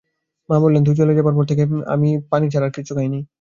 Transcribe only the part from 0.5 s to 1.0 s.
বললেন, তুই